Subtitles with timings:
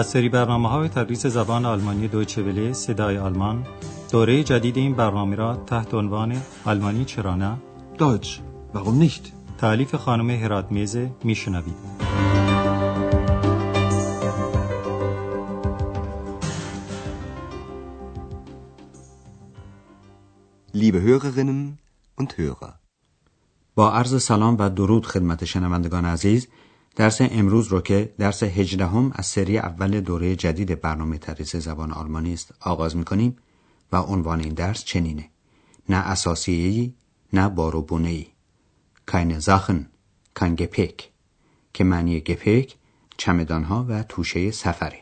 [0.00, 3.66] از سری برنامه های تدریس زبان آلمانی دویچه وله صدای آلمان
[4.12, 7.56] دوره جدید این برنامه را تحت عنوان آلمانی چرا نه؟
[7.98, 8.28] Deutsch,
[8.74, 9.32] warum nicht?
[9.58, 11.74] تعلیف خانم هرات میزه میشنوید.
[20.74, 21.78] Liebe Hörerinnen
[22.20, 22.72] und Hörer,
[23.74, 26.48] با عرض سلام و درود خدمت شنوندگان عزیز
[26.96, 32.32] درس امروز رو که درس هجدهم از سری اول دوره جدید برنامه تدریس زبان آلمانی
[32.32, 33.36] است آغاز می‌کنیم
[33.92, 35.30] و عنوان این درس چنینه.
[35.88, 36.94] نه اساسیهی
[37.32, 38.26] نه باروبونهی
[39.10, 39.80] keine Sachen
[40.38, 41.02] kein Gepäck
[41.72, 42.76] که معنی گپک
[43.16, 45.00] چمدانها و توشه سفره.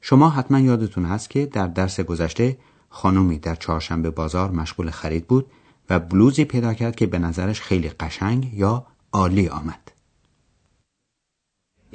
[0.00, 5.46] شما حتما یادتون هست که در درس گذشته خانومی در چهارشنبه بازار مشغول خرید بود
[5.90, 9.92] و بلوزی پیدا کرد که به نظرش خیلی قشنگ یا عالی آمد.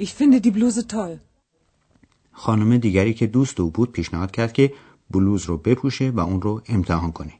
[0.04, 1.18] Ich finde die Bluse toll.
[2.32, 4.72] خانم دیگری که دوست او بود پیشنهاد کرد که
[5.10, 7.32] بلوز رو بپوشه و اون رو امتحان کنه.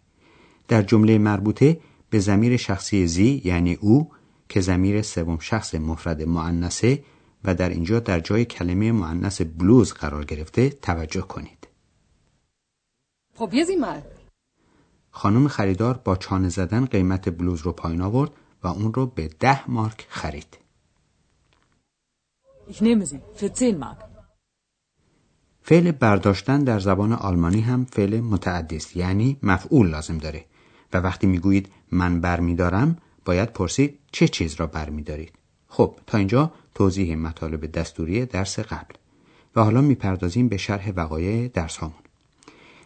[0.69, 4.11] در جمله مربوطه به زمیر شخصی زی یعنی او
[4.49, 7.05] که زمیر سوم شخص مفرد معنسه
[7.45, 11.69] و در اینجا در جای کلمه معنس بلوز قرار گرفته توجه کنید.
[15.11, 18.31] خانم خریدار با چانه زدن قیمت بلوز رو پایین آورد
[18.63, 20.68] و اون رو به ده مارک خرید.
[22.69, 23.21] Ich nehme sie.
[23.35, 23.99] Für 10 Mark.
[25.63, 30.45] فعل برداشتن در زبان آلمانی هم فعل متعدی یعنی مفعول لازم داره
[30.93, 35.33] و وقتی می‌گویید من برمیدارم باید پرسید چه چیز را برمیدارید
[35.69, 38.95] خب تا اینجا توضیح مطالب دستوری درس قبل
[39.57, 41.99] و حالا می‌پردازیم به شرح وقایع درس هامون.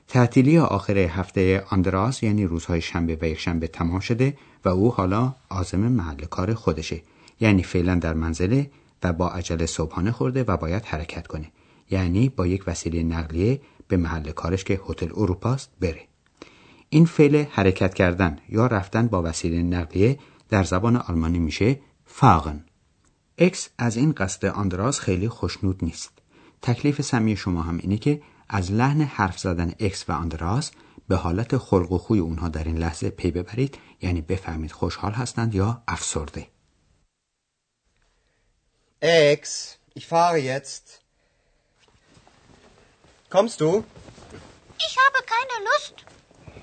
[0.09, 5.81] تعطیلی آخر هفته آندراس یعنی روزهای شنبه و یکشنبه تمام شده و او حالا عازم
[5.81, 7.03] محل کار خودشه
[7.41, 8.71] یعنی فعلا در منزله
[9.03, 11.53] و با عجله صبحانه خورده و باید حرکت کنه.
[11.91, 16.09] یعنی با یک وسیله نقلیه به محل کارش که هتل اروپاست بره.
[16.89, 20.19] این فعل حرکت کردن یا رفتن با وسیله نقلیه
[20.49, 22.65] در زبان آلمانی میشه فاغن.
[23.39, 26.13] اکس از این قصد آندراس خیلی خوشنود نیست.
[26.63, 30.71] تکلیف سمی شما هم اینه که از لحن حرف زدن اکس و آندراس
[31.09, 35.55] به حالت خلق و خوی اونها در این لحظه پی ببرید یعنی بفهمید خوشحال هستند
[35.55, 36.52] یا افسرده.
[39.03, 41.01] Ex, ich fahre jetzt.
[43.31, 43.83] Kommst du?
[44.79, 45.95] Ich habe keine Lust.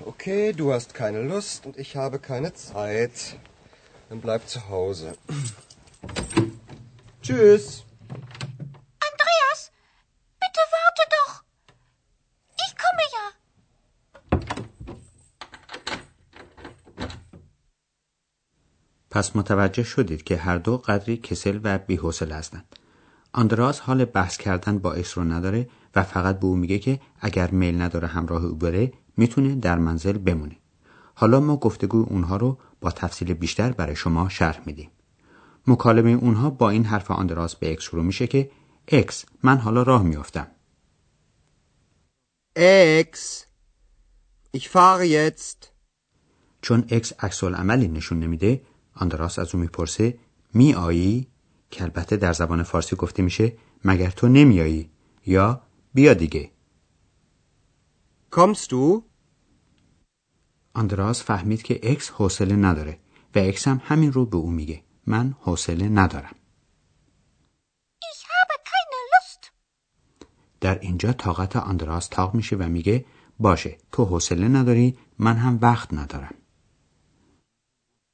[0.06, 3.36] Okay, du hast keine Lust und ich habe keine Zeit.
[4.08, 5.18] Dann bleib zu Hause.
[7.22, 7.84] Tschüss.
[19.10, 22.76] پس متوجه شدید که هر دو قدری کسل و بی‌حوصله هستند.
[23.32, 27.50] آندراس حال بحث کردن با اکس رو نداره و فقط به او میگه که اگر
[27.50, 30.56] میل نداره همراه او بره می‌تونه در منزل بمونه.
[31.14, 34.90] حالا ما گفتگو اونها رو با تفصیل بیشتر برای شما شرح میدیم.
[35.66, 38.50] مکالمه اونها با این حرف آندراس به اکس شروع میشه که
[38.88, 40.46] اکس من حالا راه میافتم.
[42.58, 43.18] Ex,
[44.56, 45.66] ich fahre jetzt.
[46.62, 48.62] چون اکس عکس‌العملی نشون نمیده
[49.00, 50.18] آندراس از او می‌پرسه
[50.54, 51.26] می آیی
[51.70, 53.52] که البته در زبان فارسی گفته میشه
[53.84, 54.90] مگر تو نمیایی
[55.26, 55.62] یا
[55.94, 56.50] بیا دیگه.
[58.32, 59.02] Du?
[60.74, 62.98] آندراس فهمید که اکس حوصله نداره
[63.34, 66.34] و اکس هم همین رو به او میگه من حوصله ندارم.
[68.12, 69.52] Ich habe keine Lust.
[70.60, 73.04] در اینجا طاقت آندراس طاق میشه و میگه
[73.38, 76.34] باشه تو حوصله نداری من هم وقت ندارم.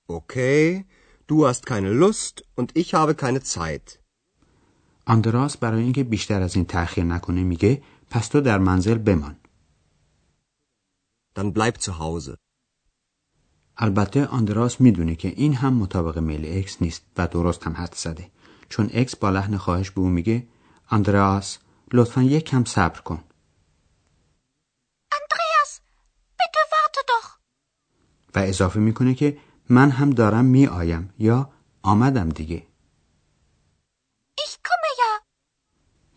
[0.08, 0.86] Okay,
[1.26, 3.98] du hast keine Lust und ich habe keine Zeit.
[5.06, 9.36] آندراس برای اینکه بیشتر از این تأخیر نکنه میگه پس تو در منزل بمان
[11.38, 12.36] Dann bleib zu Hause.
[13.76, 18.30] البته آندراس می‌دونه که این هم مطابق میل اکس نیست و درست هم حدس زده
[18.68, 20.46] چون اکس با لحن خواهش به او میگه
[20.90, 21.58] آندراس
[21.92, 23.24] لطفا یک کم صبر کن
[25.14, 25.80] Andreas,
[26.38, 27.38] bitte warte doch.
[28.34, 29.38] و اضافه می‌کنه که
[29.68, 31.50] من هم دارم می آیم یا
[31.82, 32.62] آمدم دیگه
[34.40, 35.22] Ich komme ja.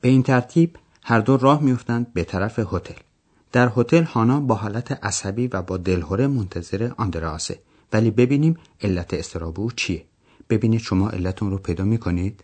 [0.01, 2.99] به این ترتیب هر دو راه میافتند به طرف هتل
[3.51, 7.59] در هتل هانا با حالت عصبی و با دلهوره منتظر آندراسه
[7.93, 10.05] ولی ببینیم علت استراب او چیه
[10.49, 12.43] ببینید شما علتون رو پیدا می‌کنید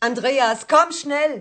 [0.00, 1.34] Andreas, komm schnell.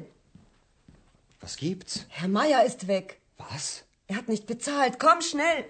[1.42, 1.94] Was gibt's?
[2.10, 3.08] Herr Meier ist weg.
[3.38, 3.66] Was?
[4.08, 5.00] Er hat nicht bezahlt.
[5.00, 5.64] Komm schnell.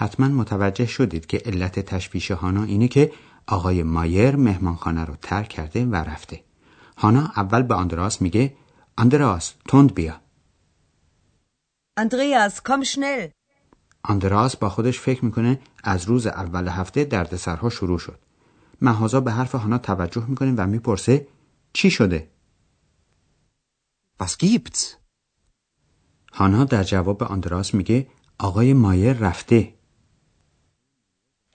[0.00, 3.12] حتما متوجه شدید که علت تشویش هانا اینه که
[3.46, 6.44] آقای مایر مهمانخانه رو ترک کرده و رفته.
[6.98, 8.56] هانا اول به آندراس میگه
[8.96, 10.20] آندراس تند بیا.
[12.00, 13.30] Andreas, komm schnell.
[14.02, 18.18] آندراس با خودش فکر می‌کنه از روز اول هفته دردسرها شروع شد.
[18.80, 21.26] مهازا به حرف هانا توجه می‌کنه و می‌پرسه
[21.72, 22.30] چی شده؟
[24.22, 24.82] Was gibt's?
[26.32, 28.06] هانا در جواب آندراس میگه
[28.38, 29.77] آقای مایر رفته.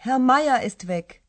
[0.05, 1.21] Herr Meier ist weg.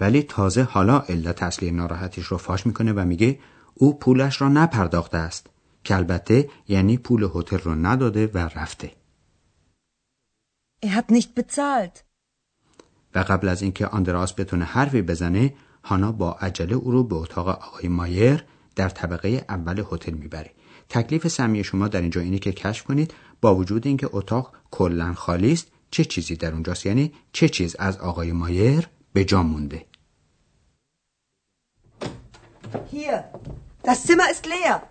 [0.00, 3.38] ولی تازه حالا علت اصلی ناراحتیش رو فاش می‌کنه و میگه
[3.74, 5.46] او پولش را نپرداخته است
[5.84, 8.90] که البته یعنی پول هتل رو نداده و رفته
[10.84, 12.02] Er hat nicht bezahlt.
[13.14, 15.54] و قبل از اینکه آندراس بتونه حرفی بزنه
[15.84, 18.44] هانا با عجله او رو به اتاق آقای مایر
[18.76, 20.50] در طبقه اول هتل می‌بره
[20.88, 25.52] تکلیف سمی شما در اینجا اینه که کشف کنید با وجود اینکه اتاق کلا خالی
[25.52, 29.86] است چه چیزی در اونجاست یعنی چه چیز از آقای مایر به جا مونده
[32.92, 33.16] Hier,
[33.82, 34.82] das Zimmer ist leer.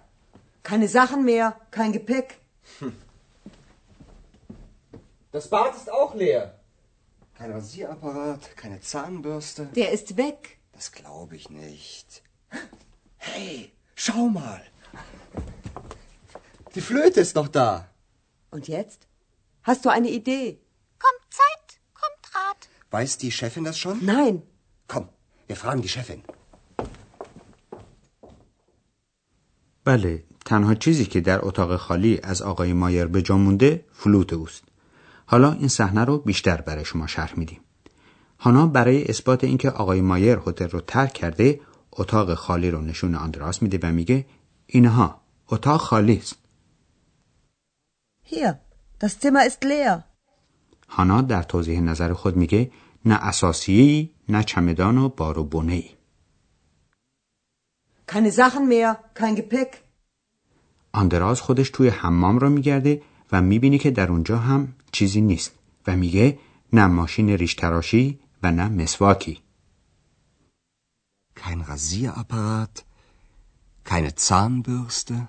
[0.63, 2.27] Keine Sachen mehr, kein Gepäck.
[5.31, 6.59] Das Bad ist auch leer.
[7.37, 9.65] Kein Rasierapparat, keine Zahnbürste.
[9.75, 10.59] Der ist weg.
[10.73, 12.23] Das glaube ich nicht.
[13.17, 14.61] Hey, schau mal.
[16.75, 17.89] Die Flöte ist noch da.
[18.51, 19.07] Und jetzt?
[19.63, 20.59] Hast du eine Idee?
[21.03, 22.69] Kommt Zeit, kommt Rat.
[22.91, 23.97] Weiß die Chefin das schon?
[24.05, 24.41] Nein.
[24.87, 25.05] Komm,
[25.47, 26.21] wir fragen die Chefin.
[29.85, 34.63] بله تنها چیزی که در اتاق خالی از آقای مایر به جا مونده فلوت اوست
[35.25, 37.59] حالا این صحنه رو بیشتر برای شما شرح میدیم
[38.39, 41.59] هانا برای اثبات اینکه آقای مایر هتل رو ترک کرده
[41.91, 44.25] اتاق خالی رو نشون آندراس میده و میگه
[44.65, 46.35] اینها اتاق خالی است
[48.31, 48.59] Hier,
[48.99, 50.03] das Zimmer ist leer.
[50.89, 52.71] هانا در توضیح نظر خود میگه
[53.05, 55.89] نه اساسیی نه چمدان و بار و بونه ای.
[58.11, 59.77] Keine Sachen mehr, kein Gepäck.
[60.93, 63.01] آندراز خودش توی حمام را میگرده
[63.31, 65.51] و می‌بینه که در اونجا هم چیزی نیست
[65.87, 66.39] و میگه
[66.73, 69.41] نه ماشین ریش تراشی و نه مسواکی
[71.39, 72.75] Kein Rasierapparat,
[73.89, 75.27] keine Zahnbürste.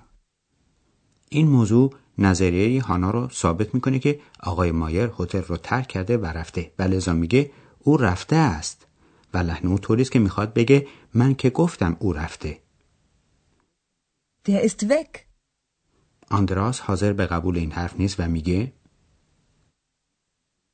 [1.29, 6.25] این موضوع نظریه هانا رو ثابت می‌کنه که آقای مایر هتل رو ترک کرده و
[6.25, 8.87] رفته و لذا میگه او رفته است
[9.33, 12.59] و لحن او طوری است که می‌خواد بگه من که گفتم او رفته
[14.49, 15.19] Der ist weg.
[16.29, 18.73] آندراس حاضر به قبول این حرف نیست و میگه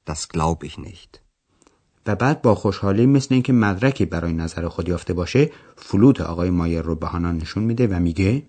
[0.09, 1.19] Das glaub ich nicht.
[2.05, 6.81] و بعد با خوشحالی مثل اینکه مدرکی برای نظر خود یافته باشه فلوت آقای مایر
[6.81, 8.43] رو به هانا نشون میده و میگه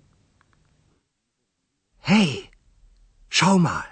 [2.02, 2.48] Hey,
[3.28, 3.88] schau mal.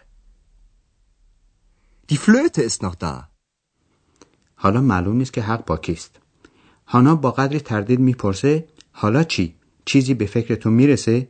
[2.10, 3.28] Die Flöte ist noch da.
[4.58, 6.20] حالا معلوم نیست که حق با کیست
[6.86, 9.54] هانا با قدری تردید می‌پرسه حالا چی
[9.84, 11.28] چیزی به فکر تو می‌رسه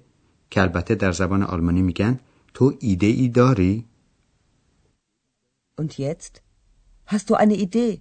[0.50, 2.20] که البته در زبان آلمانی میگن
[2.54, 3.84] تو ایده ای داری
[5.80, 6.34] Und jetzt?
[7.12, 8.00] Hast du eine Idee?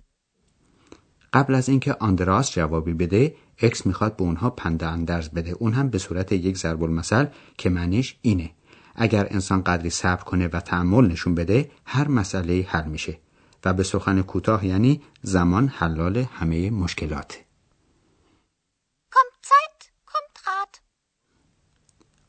[1.33, 5.89] قبل از اینکه آندراس جوابی بده اکس می‌خواد به اونها پند اندرز بده اون هم
[5.89, 7.25] به صورت یک ضرب المثل
[7.57, 8.51] که معنیش اینه
[8.95, 13.19] اگر انسان قدری صبر کنه و تحمل نشون بده هر مسئله حل میشه
[13.65, 17.33] و به سخن کوتاه یعنی زمان حلال همه Rat.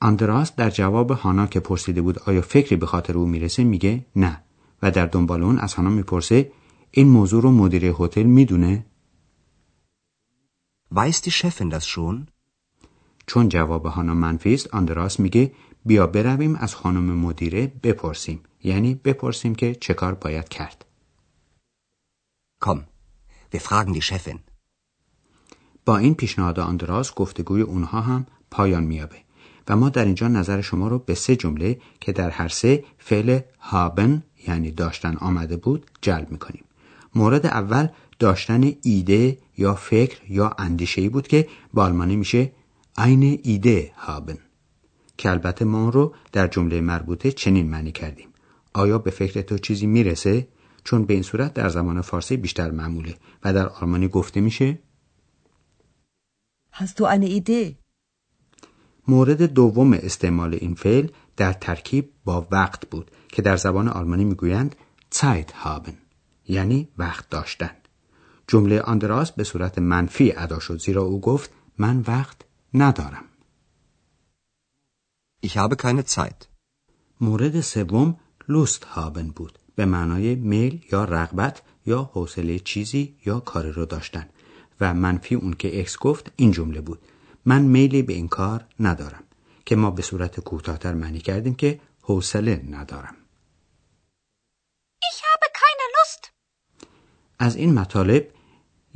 [0.00, 4.43] آندراس در جواب هانا که پرسیده بود آیا فکری به خاطر او می‌رسه میگه نه
[4.83, 6.52] و در دنبال اون از هانا می‌پرسه
[6.90, 8.87] این موضوع رو مدیر هتل می‌دونه
[10.95, 12.26] Weiß die Chefin das schon?
[13.26, 15.52] چون جواب هانا منفی است آندراس میگه
[15.87, 18.40] بیا برویم از خانم مدیره بپرسیم.
[18.64, 20.85] یعنی بپرسیم که چه کار باید کرد.
[22.64, 22.81] Komm,
[23.52, 24.38] wir fragen die Chefin.
[25.85, 29.16] با این پیشنهاد آندراس گفتگوی اونها هم پایان میابه
[29.69, 33.40] و ما در اینجا نظر شما رو به سه جمله که در هر سه فعل
[33.61, 36.64] هابن یعنی داشتن آمده بود جلب می‌کنیم.
[37.14, 37.88] مورد اول
[38.19, 42.52] داشتن ایده یا فکر یا اندیشه بود که با آلمانی میشه
[42.99, 44.38] عین ایده هابن
[45.16, 48.28] که البته ما اون رو در جمله مربوطه چنین معنی کردیم.
[48.73, 50.49] آیا به فکر تو چیزی می‌رسه؟
[50.85, 54.78] چون به این صورت در زمان فارسی بیشتر معموله و در آلمانی گفته میشه؟
[56.96, 57.75] Du eine Idee?
[59.08, 64.76] مورد دوم استعمال این فعل در ترکیب با وقت بود که در زبان آلمانی می‌گویند
[65.14, 65.92] Zeit haben
[66.49, 67.70] یعنی وقت داشتن.
[68.49, 72.42] جمله آندراس به صورت منفی ادا شد زیرا او گفت من وقت
[72.75, 73.25] ندارم.
[75.43, 76.49] Ich habe keine Zeit.
[77.21, 79.59] مورد سوم لوست هابن بود.
[79.76, 84.28] به معنای میل یا رغبت یا حوصله چیزی یا کاری رو داشتن.
[84.81, 86.99] و منفی اون که اکس گفت این جمله بود.
[87.45, 89.23] من میلی به این کار ندارم.
[89.66, 93.16] که ما به صورت کوتاهتر معنی کردیم که حوصله ندارم.
[95.02, 96.31] Ich habe keine Lust.
[97.38, 98.28] از این مطالب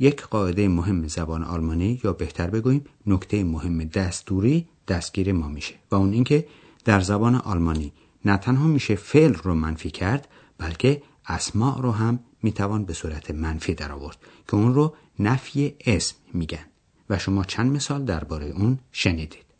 [0.01, 5.95] یک قاعده مهم زبان آلمانی یا بهتر بگوییم نکته مهم دستوری دستگیر ما میشه و
[5.95, 6.47] اون اینکه
[6.85, 7.93] در زبان آلمانی
[8.25, 10.27] نه تنها میشه فعل رو منفی کرد
[10.57, 14.17] بلکه اسماع رو هم می‌توان به صورت منفی در آورد
[14.47, 16.65] که اون رو نفی اسم میگن.
[17.09, 19.50] و شما چند مثال درباره اون شنیدید؟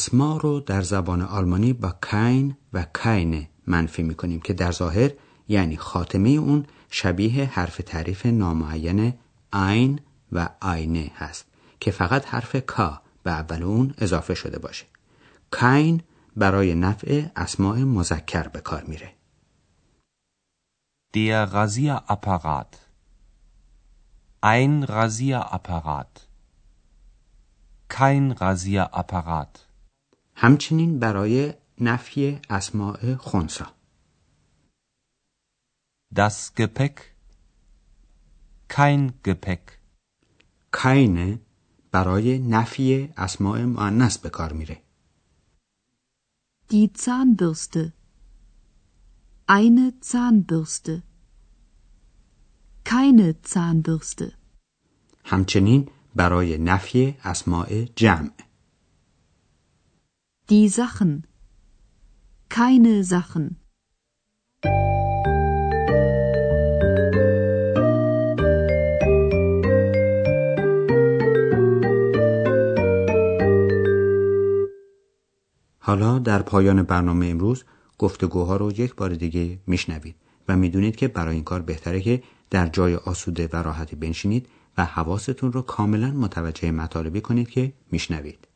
[0.00, 5.10] اسما رو در زبان آلمانی با کین و کینه منفی می‌کنیم که در ظاهر
[5.48, 9.14] یعنی خاتمه اون شبیه حرف تعریف نامعین
[9.52, 10.00] این
[10.32, 11.46] و آینه هست
[11.80, 14.86] که فقط حرف کا به اول اون اضافه شده باشه
[15.52, 16.02] کین
[16.36, 19.12] برای نفع اسماع مذکر به کار میره
[21.14, 22.72] Der Rasierapparat.
[24.40, 26.12] Ein Rasierapparat.
[27.88, 29.69] Kein Rasierapparat.
[30.42, 33.66] همچنین برای نفی اسماع خونسا
[36.14, 36.96] Das Gepäck.
[38.68, 39.64] Kein Gepäck.
[40.82, 41.40] کینه
[41.92, 44.82] برای نفی اسماع مؤنث به کار میره
[46.70, 47.92] Die Zahnbürste.
[49.48, 51.02] Eine Zahnbürste.
[52.84, 54.32] Keine Zahnbürste.
[55.24, 58.30] همچنین برای نفی اسماع جمع
[60.50, 61.10] Die Sachen.
[62.48, 63.56] Keine Sachen.
[75.78, 77.64] حالا در پایان برنامه امروز
[77.98, 80.16] گفتگوها رو یک بار دیگه میشنوید
[80.48, 84.84] و می‌دونید که برای این کار بهتره که در جای آسوده و راحتی بنشینید و
[84.84, 88.49] حواستون رو کاملا متوجه مطالبی کنید که میشنوید.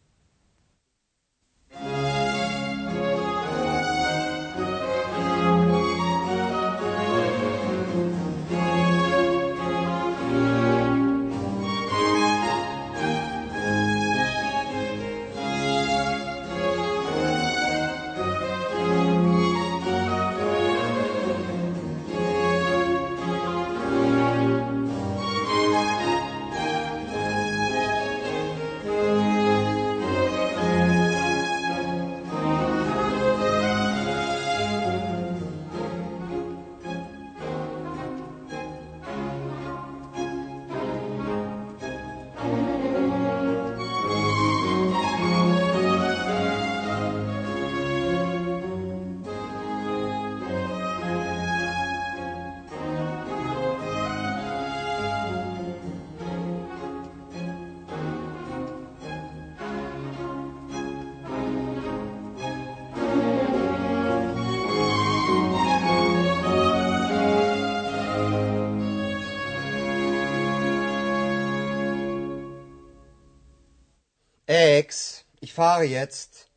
[75.55, 76.49] Fahre jetzt.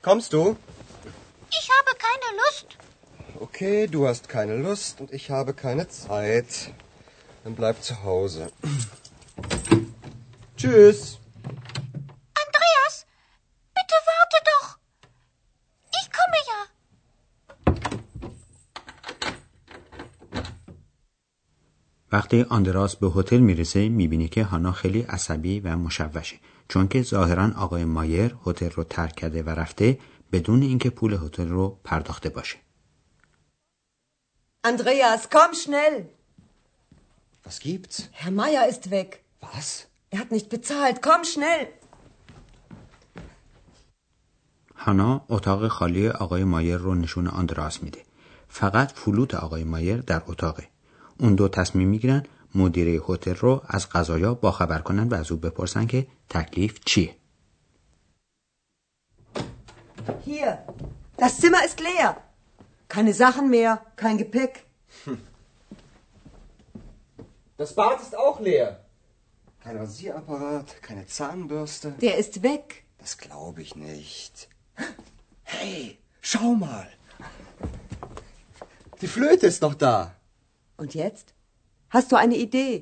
[0.00, 0.56] Kommst du?
[1.50, 2.78] Ich habe keine Lust.
[3.38, 6.72] Okay, du hast keine Lust und ich habe keine Zeit.
[7.44, 8.50] Dann bleib zu Hause.
[10.56, 11.18] Tschüss.
[22.12, 26.36] وقتی آندراس به هتل می‌رسه می‌بینی که هانا خیلی عصبی و مشوشه
[26.68, 29.98] چون که ظاهرا آقای مایر هتل رو ترک کرده و رفته
[30.32, 32.56] بدون اینکه پول هتل رو پرداخته باشه.
[34.66, 35.96] Andreas, komm schnell.
[37.44, 37.96] Was gibt's?
[38.20, 39.10] Herr Meier ist weg.
[39.40, 39.68] Was?
[40.10, 40.96] Er hat nicht bezahlt.
[41.02, 41.66] Komm schnell.
[44.76, 48.02] هانا اتاق خالی آقای مایر رو نشون آندراس میده.
[48.48, 50.68] فقط فلوت آقای مایر در اتاقه.
[51.20, 52.22] اون دو تصمیم می‌گیرن
[52.54, 57.16] مدیره هتل رو از قضایا باخبر کنن و از او بپرسن که تکلیف چیه.
[60.26, 60.52] Hier.
[61.22, 62.10] Das Zimmer ist leer.
[62.94, 63.72] Keine Sachen mehr,
[64.02, 64.54] kein Gepäck.
[67.62, 68.70] Das Bad ist auch leer.
[69.64, 71.88] Kein Rasierapparat, keine Zahnbürste.
[72.06, 72.66] Der ist weg.
[73.02, 74.34] Das glaube ich nicht.
[75.42, 75.98] Hey,
[76.30, 76.88] schau mal.
[79.00, 79.96] Die Flöte ist noch da.
[80.80, 81.26] Und jetzt?
[81.96, 82.74] Hast du eine Idee?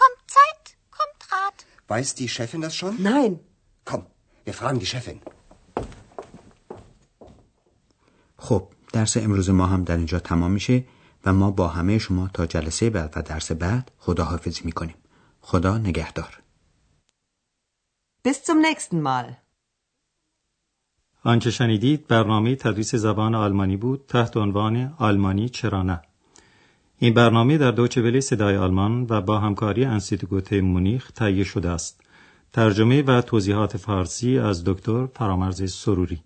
[0.00, 0.64] Kommt Zeit,
[0.98, 1.58] kommt Rat.
[1.92, 2.94] Weiß die Chefin das schon?
[3.12, 3.32] Nein.
[3.90, 4.02] Komm,
[4.46, 5.20] wir fragen die Chefin.
[8.38, 10.84] خب درس امروز ما هم در اینجا تمام میشه
[11.24, 14.96] و ما با همه شما تا جلسه بعد و درس بعد خداحافظی می‌کنیم
[15.40, 16.40] خدا نگهدار
[18.28, 19.36] Bis zum nächsten Mal.
[21.24, 26.02] آنچه شنیدید برنامه تدریس زبان آلمانی بود تحت عنوان آلمانی چرا نه
[27.02, 32.00] این برنامه در دوچه صدای آلمان و با همکاری انستیتوت مونیخ تهیه شده است.
[32.52, 36.22] ترجمه و توضیحات فارسی از دکتر فرامرز سروری.